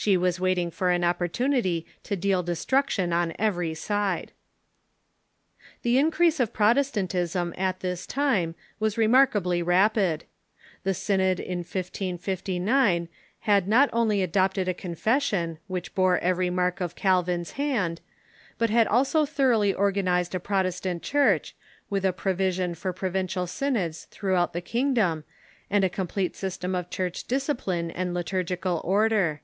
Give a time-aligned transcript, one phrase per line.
[0.00, 4.30] She Avas waiting for an opportunity to deal destruction on every side.
[5.82, 10.22] The increase of Protestantism at this time was remarkably rapid.
[10.84, 13.08] The Synod of 1559
[13.40, 18.00] had not only adopted a Confession, which bore every mark of Calvin's hand,
[18.56, 21.56] but had Spread of the ^^^^ thoroughly organized a Protestant Church,
[21.90, 22.04] Avith Huguenots..*..
[22.04, 25.24] a provision for provincial synods throughout the kingdom,
[25.68, 29.42] and a complete system of Church discipline and litur gical order.